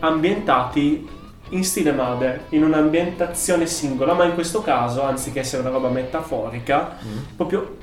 [0.00, 1.08] ambientati
[1.50, 6.96] in stile Mother, in un'ambientazione singola, ma in questo caso, anziché essere una roba metaforica,
[7.04, 7.18] mm.
[7.36, 7.76] proprio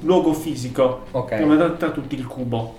[0.00, 1.06] luogo fisico.
[1.10, 1.40] Ok.
[1.40, 2.78] Come tra tutti il cubo.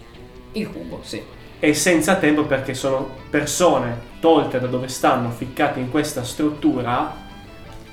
[0.53, 1.21] Il cubo, sì.
[1.59, 7.25] E senza tempo perché sono persone tolte da dove stanno, ficcate in questa struttura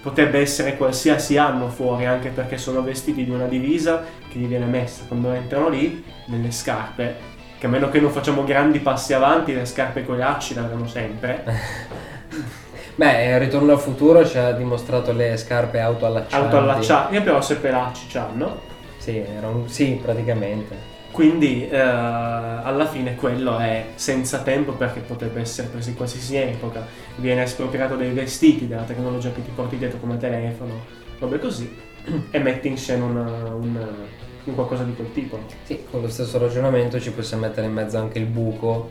[0.04, 4.66] potrebbe essere qualsiasi anno fuori, anche perché sono vestiti di una divisa che gli viene
[4.66, 7.16] messa quando entrano lì, delle scarpe,
[7.58, 10.60] che a meno che non facciamo grandi passi avanti, le scarpe con i lacci le
[10.60, 11.42] avremo sempre.
[12.96, 16.54] Beh, il Ritorno al futuro ci ha dimostrato le scarpe autoallaccianti.
[16.54, 18.60] Autoallaccianti, però se per lacci c'hanno.
[18.98, 19.66] Sì, un...
[19.70, 20.93] sì, praticamente.
[21.14, 26.84] Quindi eh, alla fine quello è senza tempo perché potrebbe essere preso in qualsiasi epoca.
[27.14, 30.72] Viene espropriato dei vestiti, della tecnologia che ti porti dietro come telefono,
[31.20, 31.72] robe così,
[32.32, 33.88] e metti in scena una, una,
[34.42, 35.38] un qualcosa di quel tipo.
[35.62, 38.90] Sì, con lo stesso ragionamento ci possiamo mettere in mezzo anche il buco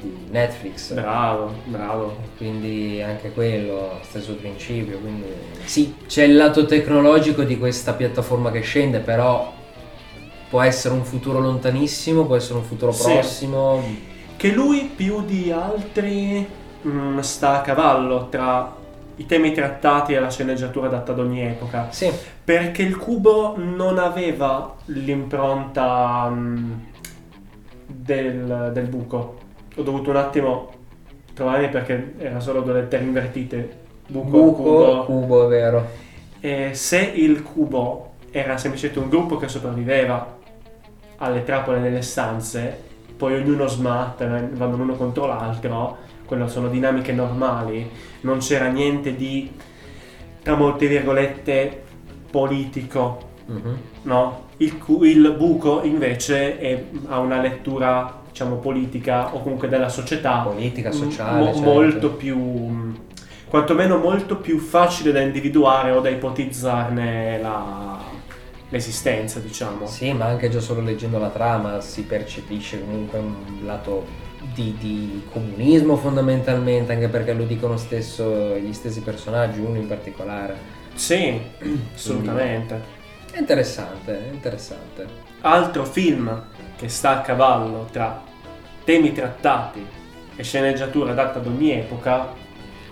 [0.00, 0.94] di Netflix.
[0.94, 2.16] Bravo, bravo.
[2.36, 4.98] Quindi anche quello, stesso principio.
[4.98, 5.26] Quindi
[5.64, 9.55] sì, c'è il lato tecnologico di questa piattaforma che scende, però
[10.48, 13.80] può essere un futuro lontanissimo, può essere un futuro prossimo.
[13.82, 14.14] Sì.
[14.36, 16.46] Che lui più di altri
[16.82, 18.74] mh, mm, sta a cavallo tra
[19.16, 21.88] i temi trattati e la sceneggiatura adatta ad ogni epoca.
[21.90, 22.10] Sì.
[22.44, 26.72] Perché il cubo non aveva l'impronta mh, mm,
[27.86, 29.38] del, del, buco.
[29.76, 30.70] Ho dovuto un attimo
[31.34, 33.84] trovarmi perché era solo due lettere invertite.
[34.06, 35.04] Buco, buco cubo.
[35.04, 35.86] cubo, è vero.
[36.40, 40.35] E se il cubo era semplicemente un gruppo che sopravviveva
[41.18, 42.84] alle trappole nelle stanze,
[43.16, 47.88] poi ognuno smatta, vanno l'uno contro l'altro, quello sono dinamiche normali,
[48.22, 49.50] non c'era niente di,
[50.42, 51.84] tra molte virgolette,
[52.30, 53.74] politico, mm-hmm.
[54.02, 54.44] no?
[54.58, 60.38] Il, il, buco invece è, ha una lettura, diciamo, politica o comunque della società.
[60.38, 61.38] Politica, sociale.
[61.38, 61.60] Mo- certo.
[61.60, 62.94] Molto più,
[63.48, 67.98] quantomeno molto più facile da individuare o da ipotizzarne la,
[68.68, 69.86] l'esistenza, diciamo.
[69.86, 74.06] Sì, ma anche già solo leggendo la trama si percepisce comunque un lato
[74.52, 80.56] di, di comunismo fondamentalmente, anche perché lo dicono stesso gli stessi personaggi, uno in particolare.
[80.94, 81.40] Sì,
[81.94, 82.94] assolutamente.
[83.30, 85.06] È interessante, è interessante.
[85.42, 86.44] Altro film
[86.76, 88.22] che sta a cavallo tra
[88.84, 89.84] temi trattati
[90.34, 92.32] e sceneggiatura adatta ad ogni epoca,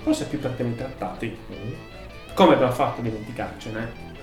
[0.02, 1.36] forse più per temi trattati.
[1.50, 1.72] Mm.
[2.34, 4.13] Come abbiamo fatto a dimenticarcene?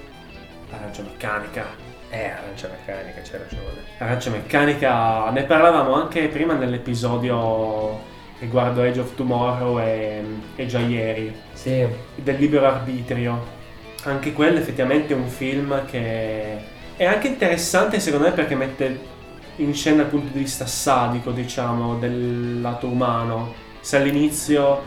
[0.71, 1.65] Arancia meccanica.
[2.10, 3.84] Eh, arancia meccanica, c'è ragione.
[3.97, 10.23] Arancia meccanica, ne parlavamo anche prima nell'episodio riguardo Age of Tomorrow e,
[10.55, 11.34] e già ieri.
[11.53, 11.86] Sì.
[12.15, 13.60] Del libero arbitrio.
[14.03, 16.57] Anche quello effettivamente è un film che
[16.95, 18.99] è anche interessante secondo me perché mette
[19.57, 23.53] in scena dal punto di vista sadico, diciamo, del lato umano.
[23.79, 24.81] Se all'inizio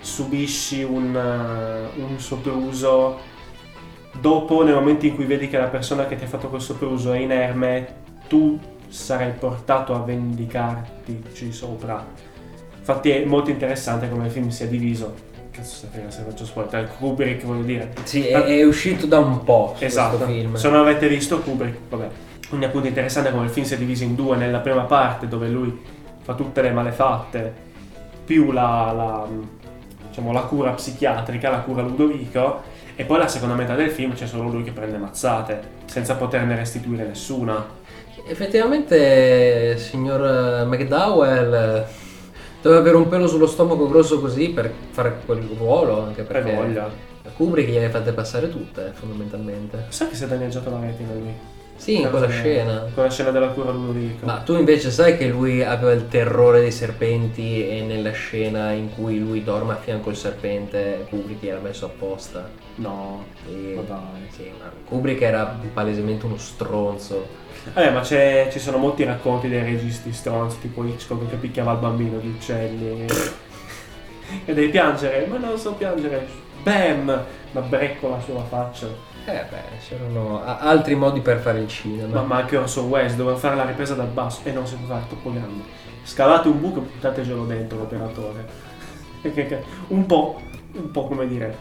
[0.00, 3.28] subisci un, un sopruso
[4.18, 7.12] dopo nel momento in cui vedi che la persona che ti ha fatto questo pruso
[7.12, 7.94] è inerme,
[8.28, 12.04] tu sarai portato a vendicarti sopra.
[12.78, 15.28] Infatti è molto interessante come il film sia diviso.
[15.50, 17.92] Cazzo, se faccio spoiler, Kubrick voglio dire.
[18.04, 20.24] Sì, è, è uscito da un po' esatto.
[20.24, 20.54] film.
[20.54, 22.08] Se non avete visto Kubrick, vabbè.
[22.48, 25.48] Quindi appunto interessante come il film si è diviso in due nella prima parte dove
[25.48, 25.80] lui
[26.22, 27.68] fa tutte le malefatte
[28.24, 29.28] più la, la,
[30.08, 32.62] diciamo, la cura psichiatrica, la cura Ludovico
[33.00, 36.54] e poi la seconda metà del film c'è solo lui che prende mazzate senza poterne
[36.54, 37.66] restituire nessuna.
[38.28, 41.86] Effettivamente, signor McDowell
[42.60, 46.90] doveva avere un pelo sullo stomaco grosso così per fare quel ruolo, anche perché voglia.
[47.34, 49.86] Kubrick gliele ha fatte passare tutte, fondamentalmente.
[49.88, 51.32] Sai che si è danneggiato la retina lui?
[51.80, 52.86] Sì, in quella scena.
[52.92, 54.26] Quella scena della cura Ludovico.
[54.26, 58.92] Ma tu invece sai che lui aveva il terrore dei serpenti e nella scena in
[58.94, 62.46] cui lui dorme a fianco al serpente Kubrick era messo apposta?
[62.74, 63.98] No, Sì, ma dai.
[64.30, 67.26] sì, ma Kubrick era palesemente uno stronzo.
[67.72, 71.78] Vabbè, ma c'è- ci sono molti racconti dei registi stronzi, tipo Hitchcock che picchiava il
[71.78, 73.06] bambino di uccelli.
[74.44, 76.26] e devi piangere, ma non so piangere.
[76.62, 77.08] Bam!
[77.52, 78.86] Una breccola sulla faccia.
[79.32, 82.20] Eh beh, c'erano altri modi per fare il cinema.
[82.20, 84.88] Ma, ma anche Orson Welles doveva fare la ripresa dal basso e non si può
[84.88, 85.62] fare troppo grande.
[86.02, 88.68] Scavate un buco e buttatecelo dentro l'operatore.
[89.88, 90.40] Un po',
[90.72, 91.54] un po' come dire,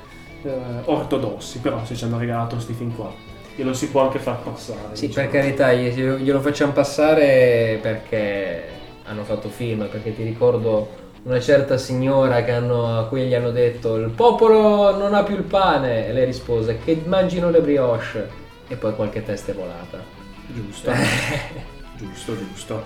[0.43, 0.51] eh,
[0.85, 3.11] ortodossi, però se ci hanno regalato questi film qua.
[3.55, 4.95] Glielo si può anche far passare.
[4.95, 5.27] Sì, diciamo.
[5.27, 8.63] per carità, glielo facciamo passare perché
[9.03, 13.51] hanno fatto film, perché ti ricordo una certa signora che hanno- a cui gli hanno
[13.51, 18.29] detto il popolo non ha più il pane e lei rispose che mangino le brioche
[18.67, 19.99] e poi qualche testa è volata.
[20.47, 20.91] Giusto.
[21.97, 22.83] giusto, giusto.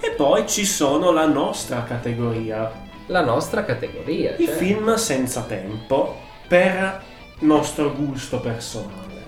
[0.00, 2.70] E poi ci sono la nostra categoria,
[3.06, 4.34] La nostra categoria.
[4.36, 4.54] i cioè.
[4.54, 6.16] film senza tempo
[6.48, 7.02] per
[7.40, 9.24] nostro gusto personale.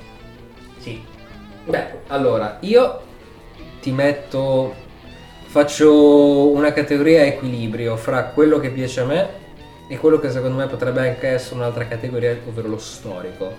[0.78, 1.02] Sì.
[1.64, 3.00] Beh, allora, io
[3.80, 4.74] ti metto,
[5.58, 9.28] faccio una categoria equilibrio fra quello che piace a me
[9.88, 13.56] e quello che secondo me potrebbe anche essere un'altra categoria, ovvero lo storico.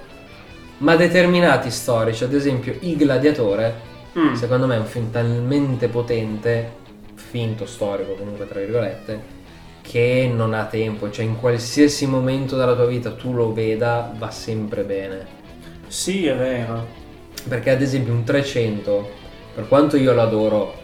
[0.77, 4.33] Ma determinati storici, ad esempio Il Gladiatore, Mm.
[4.33, 6.71] secondo me è un film talmente potente,
[7.13, 9.21] finto storico comunque tra virgolette,
[9.81, 14.31] che non ha tempo, cioè in qualsiasi momento della tua vita tu lo veda va
[14.31, 15.27] sempre bene.
[15.87, 16.87] Sì, è vero.
[17.47, 19.09] Perché ad esempio un 300,
[19.53, 20.78] per quanto io lo adoro,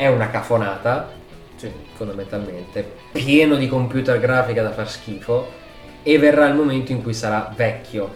[0.00, 1.10] è una cafonata,
[1.56, 1.70] Sì.
[1.92, 5.46] fondamentalmente, pieno di computer grafica da far schifo,
[6.02, 8.10] e verrà il momento in cui sarà vecchio.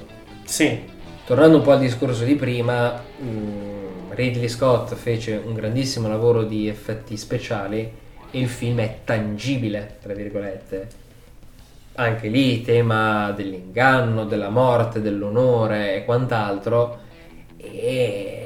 [0.45, 0.93] Sì,
[1.27, 6.69] Tornando un po' al discorso di prima, mm, Ridley Scott fece un grandissimo lavoro di
[6.69, 7.91] effetti speciali
[8.31, 10.89] e il film è tangibile, tra virgolette.
[11.95, 16.99] Anche lì tema dell'inganno, della morte, dell'onore e quant'altro.
[17.57, 18.44] E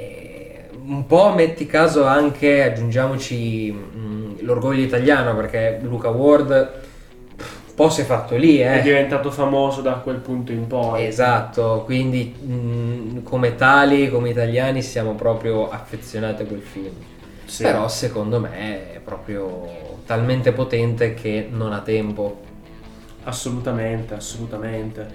[0.89, 6.71] un po' metti caso anche, aggiungiamoci mm, l'orgoglio italiano, perché Luca Ward
[7.69, 8.79] un po' si è fatto lì, eh.
[8.79, 11.05] è diventato famoso da quel punto in poi.
[11.05, 16.93] Esatto, quindi mh, come tali, come italiani, siamo proprio affezionati a quel film.
[17.45, 17.63] Sì.
[17.63, 22.41] Però secondo me è proprio talmente potente che non ha tempo.
[23.23, 25.07] Assolutamente, assolutamente.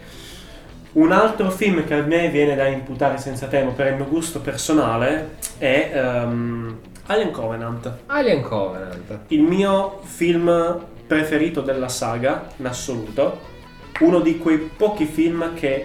[0.94, 4.40] Un altro film che a me viene da imputare senza tempo per il mio gusto
[4.40, 7.92] personale è ehm, Alien Covenant.
[8.07, 9.18] Alien Covenant.
[9.28, 13.40] Il mio film preferito della saga, in assoluto.
[14.00, 15.85] Uno di quei pochi film che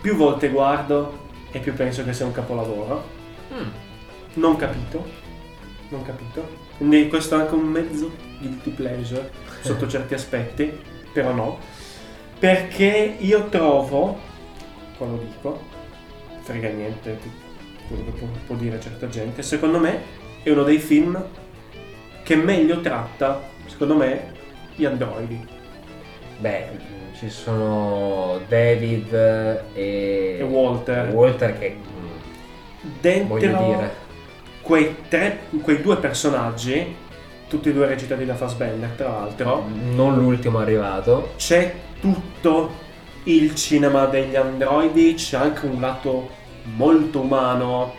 [0.00, 3.04] più volte guardo e più penso che sia un capolavoro.
[3.52, 3.68] Mm.
[4.34, 5.04] Non capito.
[5.90, 6.48] Non capito.
[6.78, 9.30] Quindi questo è anche un mezzo guilty pleasure
[9.60, 10.72] sotto certi aspetti,
[11.12, 11.58] però no.
[12.38, 14.27] Perché io trovo,
[14.98, 15.60] qua lo dico,
[16.42, 17.18] frega niente
[17.88, 20.02] quello che può, può dire certa gente, secondo me
[20.42, 21.24] è uno dei film
[22.22, 24.34] che meglio tratta, secondo me,
[24.74, 25.46] gli androidi.
[26.38, 26.66] Beh,
[27.16, 29.12] ci sono David
[29.72, 31.08] e, E Walter.
[31.08, 33.90] Walter che mm, Dentro
[34.60, 36.94] quei, tre, quei due personaggi,
[37.48, 41.32] tutti e due recitati da Fassbender, tra l'altro, non l'ultimo arrivato.
[41.36, 42.86] c'è tutto
[43.24, 46.28] il cinema degli androidi, c'è anche un lato
[46.76, 47.92] molto umano.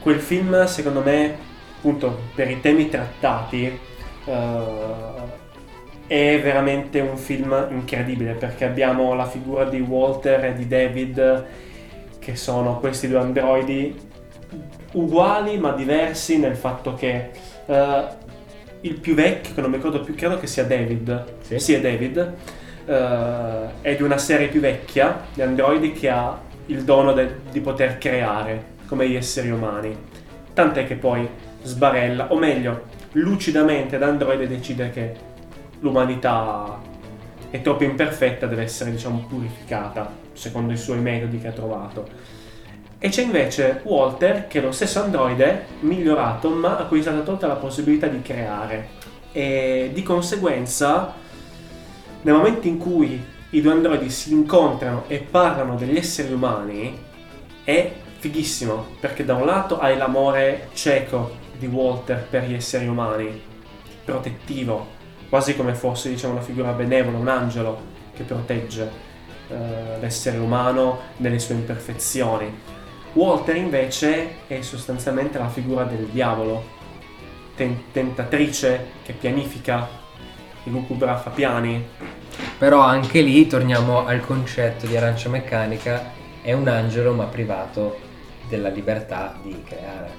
[0.00, 1.36] Quel film, secondo me,
[1.76, 3.78] appunto, per i temi trattati,
[4.24, 4.96] eh,
[6.06, 11.46] è veramente un film incredibile perché abbiamo la figura di Walter e di David,
[12.18, 14.06] che sono questi due androidi
[14.92, 17.30] uguali ma diversi nel fatto che
[17.66, 18.04] eh,
[18.82, 21.58] il più vecchio, che non mi ricordo più, credo che sia David, Sì.
[21.58, 22.34] sì è David,
[22.88, 27.60] eh, è di una serie più vecchia di androidi che ha il dono de- di
[27.60, 29.94] poter creare come gli esseri umani.
[30.54, 31.28] Tant'è che poi
[31.62, 35.14] sbarella, o meglio, lucidamente l'androide decide che
[35.80, 36.80] l'umanità
[37.50, 42.06] è troppo imperfetta, deve essere diciamo purificata secondo i suoi metodi che ha trovato.
[42.98, 47.20] E c'è invece Walter, che è lo stesso androide migliorato, ma a cui è stata
[47.20, 48.96] tolta la possibilità di creare.
[49.30, 51.14] E di conseguenza,
[52.22, 56.98] nel momento in cui i due androidi si incontrano e parlano degli esseri umani,
[57.64, 63.40] è fighissimo, perché da un lato hai l'amore cieco di Walter per gli esseri umani,
[64.04, 64.86] protettivo,
[65.28, 67.80] quasi come fosse diciamo, una figura benevola, un angelo
[68.14, 68.90] che protegge
[69.48, 72.52] eh, l'essere umano nelle sue imperfezioni.
[73.12, 76.76] Walter invece è sostanzialmente la figura del diavolo,
[77.54, 79.88] ten- tentatrice che pianifica
[80.70, 81.86] lucubra fa piani.
[82.58, 86.12] Però anche lì torniamo al concetto di arancia meccanica,
[86.42, 87.98] è un angelo ma privato
[88.48, 90.10] della libertà di creare.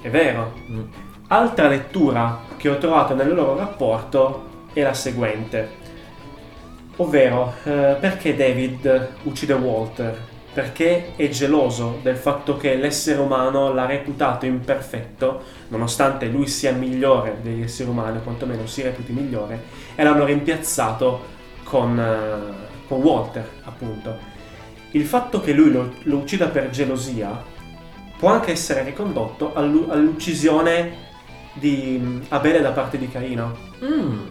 [0.00, 0.52] È vero.
[1.28, 5.80] Altra lettura che ho trovato nel loro rapporto è la seguente.
[6.96, 10.30] Ovvero, eh, perché David uccide Walter?
[10.52, 17.38] Perché è geloso del fatto che l'essere umano l'ha reputato imperfetto, nonostante lui sia migliore
[17.40, 19.62] degli esseri umani, o quantomeno si reputi migliore,
[19.94, 21.24] e l'hanno rimpiazzato
[21.64, 24.30] con, eh, con Walter, appunto.
[24.90, 27.42] Il fatto che lui lo, lo uccida per gelosia
[28.18, 31.10] può anche essere ricondotto all'u- all'uccisione
[31.54, 33.56] di mm, Abele da parte di Caino.
[33.82, 34.26] Mm.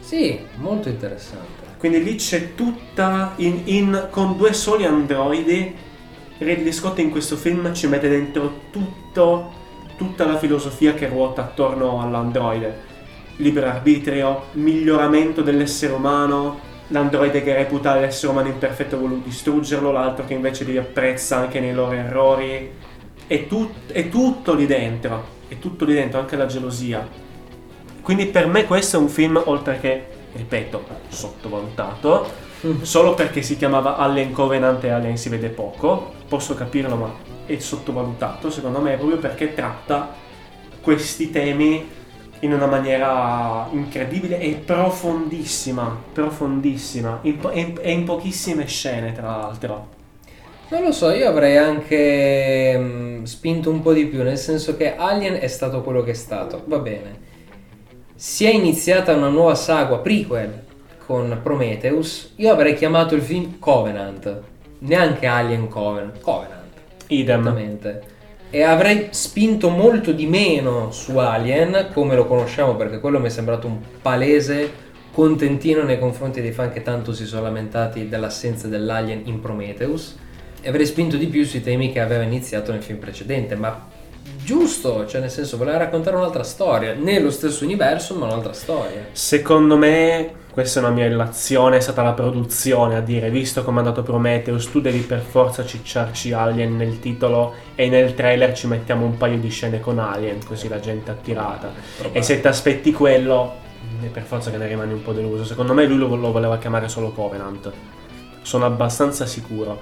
[0.00, 1.61] Sì, molto interessante.
[1.82, 5.74] Quindi lì c'è tutta, in, in- con due soli androidi,
[6.38, 9.52] Ridley Scott in questo film ci mette dentro tutto,
[9.96, 12.82] tutta la filosofia che ruota attorno all'androide.
[13.38, 20.24] Libero arbitrio, miglioramento dell'essere umano, l'androide che reputa l'essere umano imperfetto e vuole distruggerlo, l'altro
[20.24, 22.70] che invece li apprezza anche nei loro errori.
[23.26, 27.04] È, tut- è tutto lì dentro, è tutto lì dentro, anche la gelosia.
[28.00, 32.30] Quindi per me questo è un film, oltre che, ripeto, sottovalutato,
[32.82, 37.12] solo perché si chiamava Alien Covenant e Alien si vede poco, posso capirlo ma
[37.46, 40.14] è sottovalutato, secondo me proprio perché tratta
[40.80, 42.00] questi temi
[42.40, 49.28] in una maniera incredibile e profondissima, profondissima, in po- e in, in pochissime scene tra
[49.28, 50.00] l'altro.
[50.70, 54.96] Non lo so, io avrei anche mm, spinto un po' di più, nel senso che
[54.96, 57.21] Alien è stato quello che è stato, va bene.
[58.24, 60.62] Si è iniziata una nuova saga, prequel,
[61.06, 62.34] con Prometheus.
[62.36, 64.42] Io avrei chiamato il film Covenant,
[64.78, 66.72] neanche Alien Covenant, Covenant.
[67.08, 67.98] Idem.
[68.48, 73.28] E avrei spinto molto di meno su Alien, come lo conosciamo, perché quello mi è
[73.28, 74.70] sembrato un palese
[75.10, 80.16] contentino nei confronti dei fan che tanto si sono lamentati dell'assenza dell'Alien in Prometheus.
[80.60, 83.90] E avrei spinto di più sui temi che aveva iniziato nel film precedente, ma
[84.44, 89.06] giusto, cioè nel senso voleva raccontare un'altra storia, nello stesso universo, ma un'altra storia.
[89.12, 93.76] Secondo me, questa è una mia illazione, è stata la produzione a dire, visto come
[93.76, 98.66] è andato Prometheus, tu devi per forza cicciarci Alien nel titolo e nel trailer ci
[98.66, 101.72] mettiamo un paio di scene con Alien, così la gente è attirata.
[102.12, 103.60] E se ti aspetti quello,
[104.02, 105.44] è per forza che ne rimani un po' deluso.
[105.44, 107.70] Secondo me lui lo, lo voleva chiamare solo Covenant.
[108.42, 109.80] Sono abbastanza sicuro.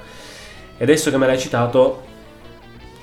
[0.77, 2.03] E adesso che me l'hai citato,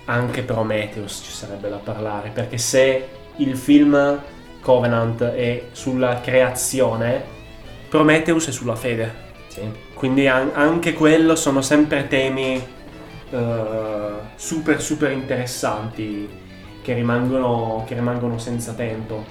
[0.10, 4.22] anche Prometheus ci sarebbe da parlare, perché se il film
[4.62, 7.24] Covenant è sulla creazione,
[7.90, 9.26] Prometheus è sulla fede.
[9.48, 9.62] Sì.
[9.94, 12.62] Quindi an- anche quello sono sempre temi
[13.30, 16.30] eh, super super interessanti
[16.82, 19.26] che rimangono, che rimangono senza tempo.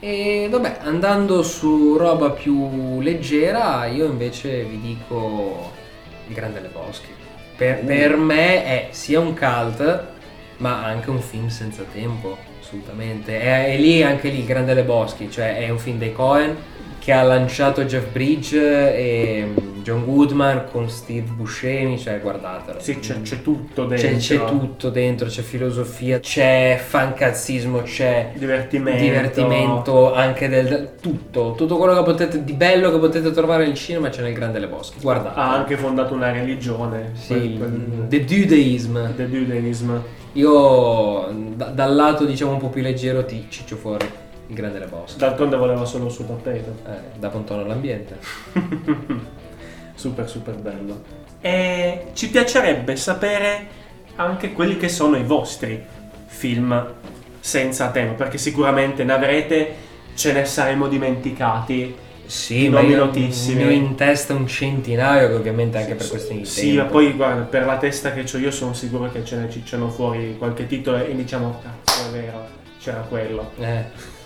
[0.00, 5.72] E vabbè, andando su roba più leggera, io invece vi dico
[6.26, 7.26] Il Grande Lebowski.
[7.58, 7.86] Per, Uh.
[7.86, 10.06] per me è sia un cult,
[10.58, 13.40] ma anche un film senza tempo, assolutamente.
[13.40, 16.56] E, e lì, anche lì, Il Grande Lebowski, cioè è un film dei Cohen
[17.08, 18.58] che ha lanciato Jeff Bridge
[18.94, 22.80] e mm, John Goodman con Steve Buscemi, cioè guardatelo.
[22.80, 24.08] Sì, c'è, c'è tutto dentro.
[24.08, 29.00] C'è, c'è tutto dentro, c'è filosofia, c'è fancazzismo, c'è Divertimento.
[29.02, 34.10] divertimento anche del tutto, tutto quello che potete di bello che potete trovare nel cinema
[34.10, 35.00] c'è nel Grande Le Boschi.
[35.00, 35.40] Guardate.
[35.40, 37.12] Ha anche fondato una religione.
[37.14, 39.14] sì, quel- quel- The Judaism.
[39.16, 39.92] The Judaism.
[40.34, 44.17] Io da- dal lato diciamo un po' più leggero ti ciccio fuori
[44.48, 45.18] il Grande Le Boschi.
[45.18, 46.74] D'altronde voleva solo il suo tappeto.
[46.86, 48.18] Eh, dà un tono all'ambiente.
[49.94, 51.02] super super bello.
[51.40, 53.66] E ci piacerebbe sapere
[54.16, 55.82] anche quelli che sono i vostri
[56.26, 56.92] film
[57.40, 59.74] senza tema, perché sicuramente ne avrete,
[60.14, 61.94] ce ne saremo dimenticati
[62.26, 63.62] Sì, nomi notissimi.
[63.62, 66.84] ne ho in testa un centinaio che ovviamente anche per Sì, questioni di Sì, ma
[66.84, 70.36] poi guarda, per la testa che ho io sono sicuro che ce ne cicciano fuori
[70.36, 72.46] qualche titolo e diciamo, cazzo è vero,
[72.80, 73.52] c'era quello.
[73.58, 74.16] Eh,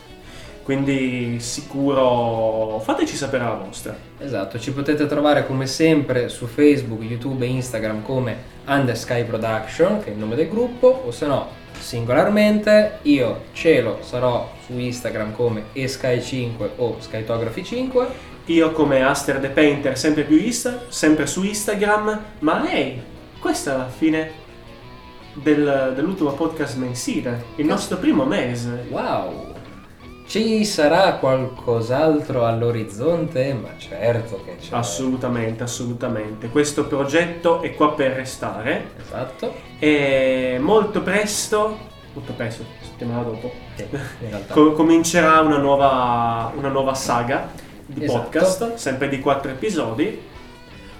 [0.63, 3.97] Quindi sicuro fateci sapere la vostra.
[4.19, 8.37] esatto, ci potete trovare come sempre su Facebook, YouTube e Instagram come
[8.67, 13.99] Under Sky Production, che è il nome del gruppo, o se no singolarmente io Cielo
[14.03, 18.07] sarò su Instagram come esky5 o skytography5
[18.47, 23.01] Io come Aster the Painter, sempre più Insta, sempre su Instagram, ma lei,
[23.39, 24.31] questa è la fine
[25.35, 28.87] del- dell'ultimo podcast mensile, il nostro primo mese.
[28.89, 29.52] Wow!
[30.33, 33.53] Ci sarà qualcos'altro all'orizzonte?
[33.53, 34.75] Ma certo che c'è.
[34.75, 36.49] Assolutamente, assolutamente.
[36.49, 39.53] Questo progetto è qua per restare Esatto.
[39.79, 41.77] e molto presto,
[42.15, 43.99] molto presto, settimana dopo, Sì, in
[44.31, 44.55] realtà.
[44.55, 47.51] co- comincerà una nuova, una nuova saga
[47.85, 48.19] di Esatto.
[48.23, 50.31] podcast, sempre di quattro episodi.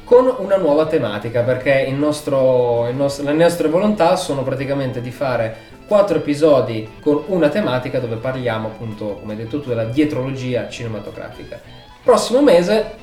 [0.05, 5.11] Con una nuova tematica perché il nostro, il nostro- le nostre volontà sono praticamente di
[5.11, 11.61] fare quattro episodi con una tematica dove parliamo appunto come detto tu della dietrologia cinematografica
[12.03, 12.95] prossimo mese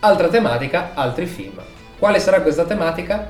[0.00, 1.60] altra tematica altri film
[1.98, 3.26] quale sarà questa tematica?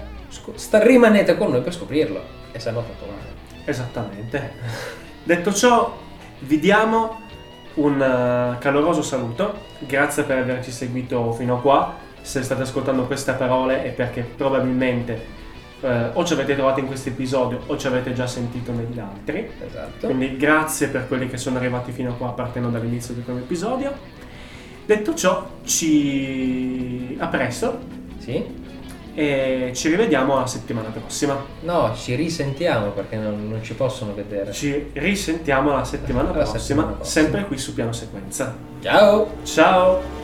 [0.55, 2.21] Sta- rimanete con noi per scoprirlo
[2.51, 3.33] e se no tanto male
[3.67, 4.53] Esattamente.
[5.23, 5.97] Detto ciò,
[6.41, 7.21] vi diamo
[7.75, 9.59] un eh, caloroso saluto.
[9.79, 11.95] Grazie per averci seguito fino a qua.
[12.25, 15.23] Se state ascoltando queste parole è perché probabilmente
[15.83, 19.47] eh, o ci avete trovato in questo episodio o ci avete già sentito negli altri.
[19.67, 23.41] esatto Quindi grazie per quelli che sono arrivati fino a qua partendo dall'inizio del primo
[23.41, 23.93] episodio.
[24.87, 27.79] Detto ciò, ci a presto
[28.19, 28.63] sì?
[29.17, 31.37] e ci rivediamo la settimana prossima.
[31.61, 36.59] no ci risentiamo perché non, non ci possono vedere Ci risentiamo la settimana La prossima,
[36.59, 37.25] settimana prossima.
[37.27, 38.57] sempre qui su Piano Sequenza.
[38.81, 40.24] ciao Ciao!